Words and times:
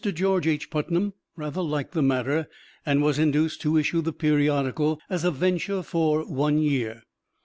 George 0.11 0.47
H. 0.47 0.71
Putnam 0.71 1.13
rather 1.35 1.61
liked 1.61 1.91
the 1.91 2.01
matter, 2.01 2.47
and 2.87 3.03
was 3.03 3.19
induced 3.19 3.61
to 3.61 3.77
issue 3.77 4.01
the 4.01 4.11
periodical 4.11 4.99
as 5.11 5.23
a 5.23 5.29
venture 5.29 5.83
for 5.83 6.25
one 6.27 6.57
year. 6.57 7.03